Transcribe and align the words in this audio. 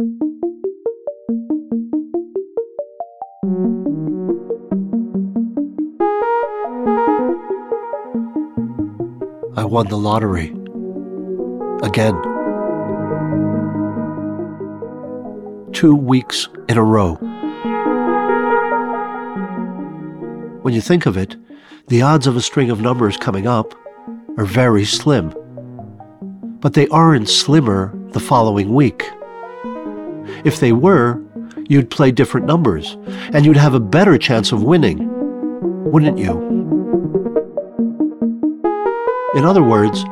I 0.00 0.06
won 9.64 9.86
the 9.86 9.96
lottery. 9.96 10.48
Again. 11.84 12.20
Two 15.72 15.94
weeks 15.94 16.48
in 16.68 16.76
a 16.76 16.82
row. 16.82 17.14
When 20.62 20.74
you 20.74 20.80
think 20.80 21.06
of 21.06 21.16
it, 21.16 21.36
the 21.86 22.02
odds 22.02 22.26
of 22.26 22.36
a 22.36 22.40
string 22.40 22.70
of 22.70 22.80
numbers 22.80 23.16
coming 23.16 23.46
up 23.46 23.76
are 24.38 24.44
very 24.44 24.84
slim. 24.84 25.32
But 26.58 26.74
they 26.74 26.88
aren't 26.88 27.28
slimmer 27.28 27.96
the 28.10 28.18
following 28.18 28.74
week. 28.74 29.08
If 30.44 30.60
they 30.60 30.72
were, 30.72 31.20
you'd 31.68 31.90
play 31.90 32.10
different 32.10 32.46
numbers, 32.46 32.96
and 33.32 33.46
you'd 33.46 33.56
have 33.56 33.74
a 33.74 33.80
better 33.80 34.18
chance 34.18 34.52
of 34.52 34.62
winning, 34.62 35.08
wouldn't 35.90 36.18
you? 36.18 36.32
In 39.34 39.44
other 39.44 39.62
words, 39.62 40.04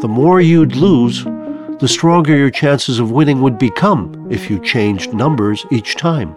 the 0.00 0.08
more 0.08 0.40
you'd 0.40 0.74
lose, 0.74 1.24
the 1.24 1.88
stronger 1.88 2.36
your 2.36 2.50
chances 2.50 2.98
of 2.98 3.10
winning 3.10 3.42
would 3.42 3.58
become 3.58 4.26
if 4.30 4.48
you 4.50 4.58
changed 4.58 5.12
numbers 5.12 5.66
each 5.70 5.96
time. 5.96 6.34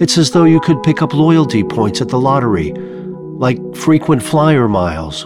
It's 0.00 0.18
as 0.18 0.30
though 0.30 0.44
you 0.44 0.60
could 0.60 0.82
pick 0.82 1.00
up 1.02 1.14
loyalty 1.14 1.62
points 1.62 2.00
at 2.00 2.08
the 2.08 2.18
lottery, 2.18 2.72
like 2.72 3.58
frequent 3.76 4.22
flyer 4.22 4.68
miles. 4.68 5.24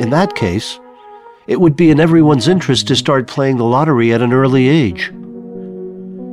In 0.00 0.10
that 0.10 0.34
case, 0.34 0.78
it 1.50 1.60
would 1.60 1.74
be 1.74 1.90
in 1.90 1.98
everyone's 1.98 2.46
interest 2.46 2.86
to 2.86 2.94
start 2.94 3.26
playing 3.26 3.56
the 3.56 3.64
lottery 3.64 4.12
at 4.12 4.22
an 4.22 4.32
early 4.32 4.68
age. 4.68 5.08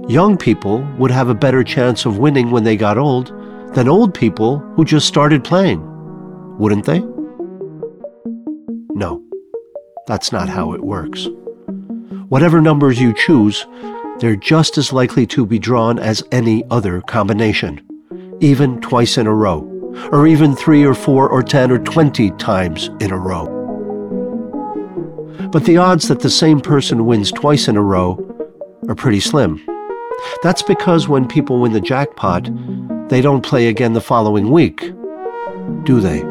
Young 0.08 0.38
people 0.40 0.88
would 1.00 1.10
have 1.10 1.28
a 1.28 1.34
better 1.34 1.64
chance 1.64 2.06
of 2.06 2.20
winning 2.20 2.52
when 2.52 2.64
they 2.64 2.78
got 2.78 3.00
old 3.00 3.34
than 3.74 3.90
old 3.90 4.14
people 4.14 4.60
who 4.76 4.86
just 4.86 5.08
started 5.08 5.44
playing, 5.44 5.82
wouldn't 6.60 6.86
they? 6.86 7.00
No, 8.94 9.24
that's 10.06 10.32
not 10.32 10.50
how 10.50 10.74
it 10.74 10.84
works. 10.84 11.28
Whatever 12.30 12.62
numbers 12.62 13.02
you 13.02 13.12
choose, 13.12 13.66
they're 14.20 14.36
just 14.36 14.78
as 14.78 14.94
likely 14.94 15.26
to 15.26 15.48
be 15.48 15.58
drawn 15.58 15.98
as 15.98 16.24
any 16.32 16.64
other 16.70 17.02
combination, 17.02 17.82
even 18.40 18.80
twice 18.82 19.18
in 19.18 19.26
a 19.26 19.34
row, 19.34 19.62
or 20.12 20.28
even 20.28 20.56
three 20.56 20.86
or 20.86 20.94
four 20.94 21.28
or 21.28 21.42
ten 21.42 21.72
or 21.72 21.80
twenty 21.80 22.30
times 22.34 22.92
in 23.00 23.10
a 23.10 23.18
row. 23.18 23.57
But 25.52 25.66
the 25.66 25.78
odds 25.78 26.08
that 26.08 26.22
the 26.22 26.30
same 26.30 26.60
person 26.60 27.06
wins 27.06 27.32
twice 27.32 27.68
in 27.68 27.78
a 27.78 27.82
row 27.82 28.18
are 28.88 28.96
pretty 28.96 29.20
slim. 29.20 29.66
That's 30.44 30.64
because 30.64 31.08
when 31.08 31.28
people 31.28 31.60
win 31.60 31.74
the 31.74 31.82
jackpot, 31.82 32.50
they 33.10 33.22
don't 33.22 33.46
play 33.46 33.68
again 33.68 33.94
the 33.94 34.02
following 34.02 34.52
week, 34.52 34.80
do 35.84 36.00
they? 36.02 36.24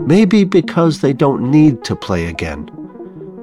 Maybe 0.00 0.44
because 0.44 1.00
they 1.00 1.12
don't 1.12 1.50
need 1.50 1.84
to 1.84 1.96
play 1.96 2.26
again, 2.26 2.68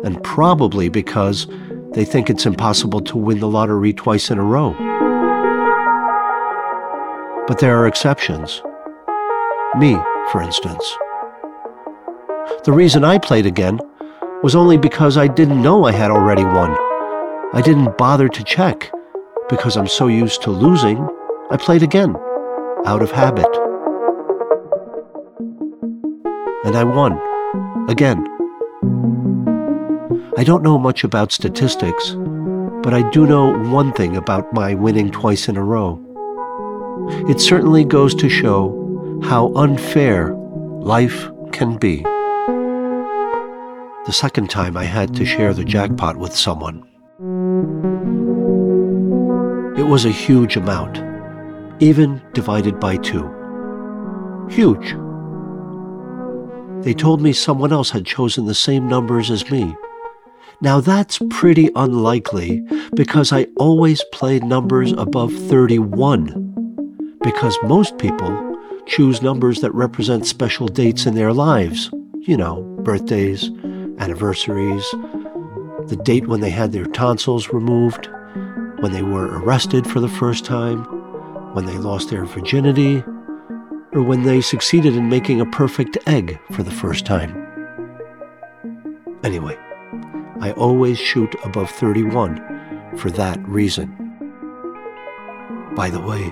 and 0.03 0.21
probably 0.23 0.89
because 0.89 1.47
they 1.93 2.05
think 2.05 2.29
it's 2.29 2.45
impossible 2.45 3.01
to 3.01 3.17
win 3.17 3.39
the 3.39 3.47
lottery 3.47 3.93
twice 3.93 4.29
in 4.29 4.37
a 4.37 4.43
row. 4.43 4.73
But 7.47 7.59
there 7.59 7.77
are 7.77 7.87
exceptions. 7.87 8.61
Me, 9.77 9.95
for 10.31 10.41
instance. 10.41 10.95
The 12.66 12.73
reason 12.73 13.03
I 13.03 13.19
played 13.19 13.45
again 13.45 13.80
was 14.41 14.55
only 14.55 14.75
because 14.75 15.17
I 15.17 15.27
didn't 15.27 15.61
know 15.61 15.85
I 15.85 15.91
had 15.91 16.09
already 16.09 16.44
won. 16.44 16.75
I 17.53 17.61
didn't 17.63 17.95
bother 17.95 18.27
to 18.27 18.44
check. 18.44 18.91
Because 19.49 19.77
I'm 19.77 19.85
so 19.85 20.08
used 20.08 20.41
to 20.41 20.49
losing, 20.49 21.08
I 21.52 21.58
played 21.58 21.83
again, 21.83 22.16
out 22.87 23.03
of 23.03 23.11
habit. 23.11 23.45
And 26.65 26.76
I 26.76 26.83
won. 26.83 27.21
Again. 27.87 28.26
I 30.36 30.43
don't 30.43 30.64
know 30.64 30.80
much 30.80 31.03
about 31.03 31.32
statistics, 31.32 32.15
but 32.82 32.95
I 32.95 33.08
do 33.11 33.27
know 33.27 33.55
one 33.70 33.93
thing 33.93 34.17
about 34.17 34.52
my 34.53 34.73
winning 34.73 35.11
twice 35.11 35.47
in 35.47 35.55
a 35.55 35.64
row. 35.64 36.02
It 37.30 37.39
certainly 37.39 37.86
goes 37.86 38.15
to 38.15 38.27
show 38.27 39.21
how 39.23 39.53
unfair 39.53 40.33
life 40.33 41.30
can 41.52 41.77
be. 41.77 42.03
The 44.05 44.14
second 44.14 44.52
time 44.52 44.77
I 44.77 44.83
had 44.83 45.16
to 45.16 45.26
share 45.26 45.52
the 45.52 45.64
jackpot 45.64 46.17
with 46.17 46.36
someone. 46.36 46.83
It 49.76 49.83
was 49.83 50.05
a 50.05 50.11
huge 50.11 50.55
amount, 50.55 51.02
even 51.82 52.21
divided 52.33 52.80
by 52.80 52.98
two. 52.98 53.27
Huge. 54.48 54.95
They 56.83 56.94
told 56.94 57.20
me 57.20 57.33
someone 57.33 57.73
else 57.73 57.89
had 57.89 58.05
chosen 58.05 58.45
the 58.45 58.54
same 58.54 58.88
numbers 58.88 59.32
as 59.32 59.49
me. 59.49 59.76
Now 60.61 60.82
that's 60.82 61.20
pretty 61.32 61.71
unlikely 61.76 62.61
because 62.94 63.33
I 63.33 63.48
always 63.58 64.04
play 64.14 64.38
numbers 64.38 64.92
above 64.92 65.33
31. 65.33 67.17
Because 67.21 67.58
most 67.64 67.98
people 67.98 68.55
choose 68.86 69.23
numbers 69.23 69.61
that 69.61 69.73
represent 69.73 70.27
special 70.27 70.67
dates 70.67 71.08
in 71.08 71.15
their 71.15 71.33
lives. 71.33 71.89
You 72.21 72.38
know, 72.38 72.61
birthdays, 72.83 73.49
anniversaries, 74.00 74.86
the 75.88 76.00
date 76.04 76.28
when 76.28 76.42
they 76.42 76.50
had 76.50 76.72
their 76.72 76.86
tonsils 76.86 77.50
removed, 77.50 78.10
when 78.80 78.92
they 78.92 79.02
were 79.02 79.39
arrested 79.39 79.88
for 79.88 80.00
the 80.00 80.10
first 80.10 80.45
time, 80.45 80.83
when 81.54 81.66
they 81.66 81.78
lost 81.78 82.10
their 82.10 82.26
virginity, 82.26 83.04
or 83.94 84.02
when 84.02 84.23
they 84.23 84.42
succeeded 84.42 84.95
in 84.95 85.08
making 85.08 85.39
a 85.39 85.45
perfect 85.45 85.98
egg 86.06 86.39
for 86.52 86.64
the 86.64 86.72
first 86.72 87.06
time. 87.06 87.33
Anyway, 89.23 89.58
I 90.42 90.52
always 90.58 91.00
shoot 91.00 91.33
above 91.44 91.72
31 91.72 92.95
for 92.98 93.10
that 93.12 93.39
reason. 93.48 93.88
By 95.76 95.89
the 95.89 96.02
way, 96.02 96.23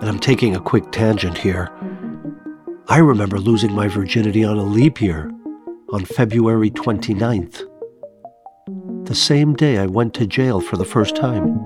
and 0.00 0.04
I'm 0.04 0.18
taking 0.18 0.54
a 0.54 0.60
quick 0.60 0.90
tangent 0.92 1.38
here, 1.38 1.70
I 2.88 2.98
remember 2.98 3.38
losing 3.38 3.72
my 3.72 3.88
virginity 3.88 4.44
on 4.44 4.58
a 4.58 4.62
leap 4.62 5.00
year 5.00 5.32
on 5.94 6.04
February 6.04 6.72
29th, 6.72 7.62
the 9.06 9.14
same 9.14 9.54
day 9.54 9.78
I 9.78 9.86
went 9.86 10.12
to 10.14 10.26
jail 10.26 10.60
for 10.60 10.76
the 10.76 10.84
first 10.84 11.14
time. 11.14 11.62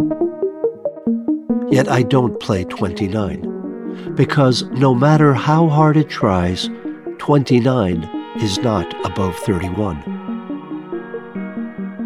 Yet 1.70 1.88
I 1.88 2.02
don't 2.02 2.38
play 2.38 2.64
29, 2.64 4.12
because 4.14 4.64
no 4.64 4.94
matter 4.94 5.32
how 5.32 5.68
hard 5.68 5.96
it 5.96 6.10
tries, 6.10 6.68
29 7.16 8.04
is 8.42 8.58
not 8.58 8.94
above 9.06 9.34
31. 9.34 9.96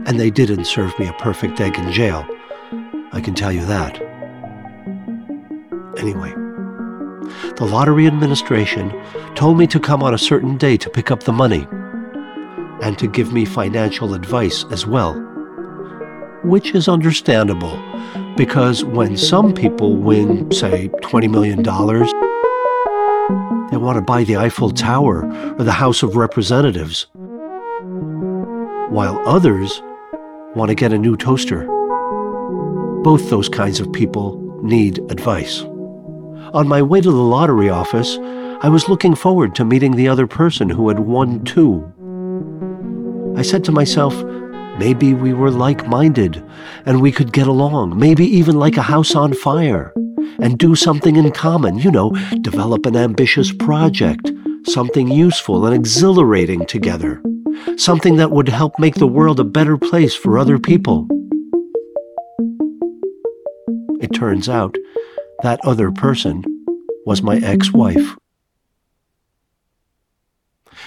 And 0.06 0.20
they 0.20 0.30
didn't 0.30 0.66
serve 0.66 0.96
me 1.00 1.08
a 1.08 1.12
perfect 1.14 1.60
egg 1.60 1.76
in 1.76 1.90
jail, 1.90 2.24
I 3.10 3.20
can 3.20 3.34
tell 3.34 3.50
you 3.50 3.66
that. 3.66 4.00
Anyway, 5.98 6.30
the 7.56 7.68
lottery 7.68 8.06
administration 8.06 8.92
told 9.34 9.58
me 9.58 9.66
to 9.66 9.80
come 9.80 10.04
on 10.04 10.14
a 10.14 10.18
certain 10.18 10.56
day 10.56 10.76
to 10.76 10.88
pick 10.88 11.10
up 11.10 11.24
the 11.24 11.32
money 11.32 11.66
and 12.82 12.98
to 12.98 13.06
give 13.06 13.32
me 13.32 13.44
financial 13.44 14.12
advice 14.12 14.64
as 14.70 14.86
well. 14.86 15.14
Which 16.44 16.74
is 16.74 16.88
understandable, 16.88 17.80
because 18.36 18.84
when 18.84 19.16
some 19.16 19.54
people 19.54 19.96
win, 19.96 20.50
say, 20.50 20.88
$20 20.88 21.30
million, 21.30 21.62
they 23.70 23.76
want 23.76 23.96
to 23.96 24.02
buy 24.02 24.24
the 24.24 24.36
Eiffel 24.36 24.70
Tower 24.70 25.24
or 25.54 25.64
the 25.64 25.72
House 25.72 26.02
of 26.02 26.16
Representatives, 26.16 27.06
while 28.90 29.22
others 29.26 29.80
want 30.56 30.68
to 30.68 30.74
get 30.74 30.92
a 30.92 30.98
new 30.98 31.16
toaster. 31.16 31.66
Both 33.02 33.30
those 33.30 33.48
kinds 33.48 33.80
of 33.80 33.92
people 33.92 34.38
need 34.62 34.98
advice. 35.10 35.62
On 36.52 36.68
my 36.68 36.82
way 36.82 37.00
to 37.00 37.10
the 37.10 37.16
lottery 37.16 37.70
office, 37.70 38.18
I 38.62 38.68
was 38.68 38.88
looking 38.88 39.14
forward 39.14 39.54
to 39.54 39.64
meeting 39.64 39.92
the 39.92 40.08
other 40.08 40.26
person 40.26 40.68
who 40.68 40.88
had 40.88 41.00
won 41.00 41.44
too. 41.44 41.91
I 43.36 43.42
said 43.42 43.64
to 43.64 43.72
myself, 43.72 44.14
maybe 44.78 45.14
we 45.14 45.32
were 45.32 45.50
like 45.50 45.86
minded 45.88 46.42
and 46.86 47.00
we 47.00 47.12
could 47.12 47.32
get 47.32 47.46
along, 47.46 47.98
maybe 47.98 48.24
even 48.24 48.56
like 48.56 48.76
a 48.76 48.82
house 48.82 49.14
on 49.14 49.32
fire, 49.32 49.92
and 50.38 50.58
do 50.58 50.74
something 50.74 51.16
in 51.16 51.30
common, 51.32 51.78
you 51.78 51.90
know, 51.90 52.10
develop 52.42 52.86
an 52.86 52.96
ambitious 52.96 53.52
project, 53.52 54.30
something 54.66 55.08
useful 55.08 55.66
and 55.66 55.74
exhilarating 55.74 56.66
together, 56.66 57.22
something 57.76 58.16
that 58.16 58.30
would 58.30 58.48
help 58.48 58.78
make 58.78 58.94
the 58.96 59.06
world 59.06 59.40
a 59.40 59.44
better 59.44 59.76
place 59.76 60.14
for 60.14 60.38
other 60.38 60.58
people. 60.58 61.08
It 64.00 64.12
turns 64.14 64.48
out 64.48 64.76
that 65.42 65.60
other 65.64 65.90
person 65.90 66.44
was 67.06 67.22
my 67.22 67.38
ex 67.38 67.72
wife. 67.72 68.16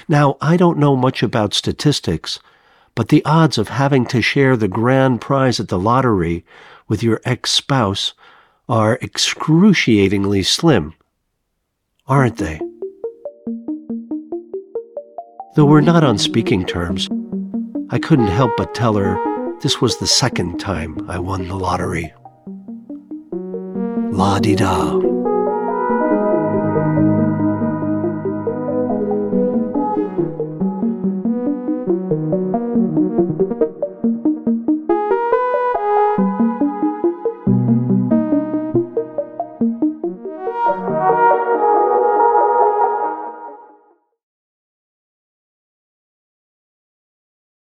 Now, 0.07 0.37
I 0.39 0.55
don't 0.57 0.77
know 0.77 0.95
much 0.95 1.23
about 1.23 1.53
statistics, 1.53 2.39
but 2.93 3.09
the 3.09 3.23
odds 3.25 3.57
of 3.57 3.69
having 3.69 4.05
to 4.07 4.21
share 4.21 4.55
the 4.55 4.67
grand 4.67 5.19
prize 5.19 5.59
at 5.59 5.67
the 5.67 5.79
lottery 5.79 6.45
with 6.87 7.01
your 7.01 7.21
ex 7.25 7.51
spouse 7.51 8.13
are 8.69 8.99
excruciatingly 9.01 10.43
slim, 10.43 10.93
aren't 12.07 12.37
they? 12.37 12.59
Though 15.55 15.65
we're 15.65 15.81
not 15.81 16.03
on 16.03 16.17
speaking 16.17 16.65
terms, 16.65 17.09
I 17.89 17.99
couldn't 17.99 18.27
help 18.27 18.51
but 18.57 18.75
tell 18.75 18.95
her 18.95 19.17
this 19.61 19.81
was 19.81 19.97
the 19.97 20.07
second 20.07 20.59
time 20.59 21.09
I 21.09 21.17
won 21.17 21.47
the 21.47 21.55
lottery. 21.55 22.13
La 24.11 24.39
di 24.39 24.55
da. 24.55 25.14